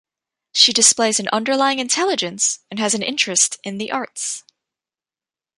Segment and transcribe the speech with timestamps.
[0.51, 4.43] She displays an underlying intelligence, and has an interest in the arts.